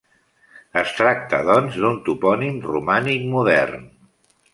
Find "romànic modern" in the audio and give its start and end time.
2.69-3.85